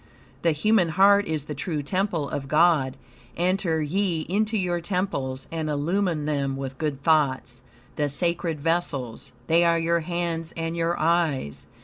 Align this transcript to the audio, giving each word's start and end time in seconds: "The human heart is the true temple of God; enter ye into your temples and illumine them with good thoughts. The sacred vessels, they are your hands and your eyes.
"The 0.41 0.51
human 0.51 0.89
heart 0.89 1.27
is 1.27 1.43
the 1.43 1.53
true 1.53 1.83
temple 1.83 2.27
of 2.27 2.47
God; 2.47 2.97
enter 3.37 3.83
ye 3.83 4.21
into 4.21 4.57
your 4.57 4.81
temples 4.81 5.45
and 5.51 5.69
illumine 5.69 6.25
them 6.25 6.57
with 6.57 6.79
good 6.79 7.03
thoughts. 7.03 7.61
The 7.97 8.09
sacred 8.09 8.59
vessels, 8.59 9.31
they 9.45 9.63
are 9.63 9.77
your 9.77 9.99
hands 9.99 10.53
and 10.57 10.75
your 10.75 10.99
eyes. 10.99 11.67